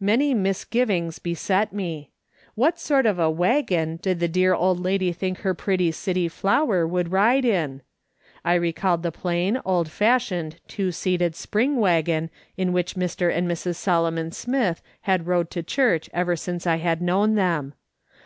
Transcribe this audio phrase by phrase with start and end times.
[0.00, 2.10] Many misgivings beset me.
[2.54, 6.26] What sort of a "wag gon" did the dear old lady think her pretty city
[6.26, 7.82] flower would ride in!
[8.46, 13.30] I recalled the plain, old fashioned, two seated spring waggon in which Mr.
[13.30, 13.74] and Mrs.
[13.76, 17.74] Solomon Smith had rode to church ever since I had known them.